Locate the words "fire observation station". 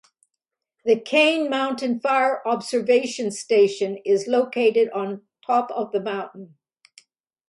1.99-3.97